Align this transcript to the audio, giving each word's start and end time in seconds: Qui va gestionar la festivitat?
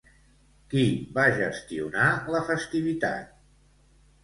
Qui 0.71 0.85
va 1.17 1.25
gestionar 1.35 2.07
la 2.37 2.43
festivitat? 2.51 3.39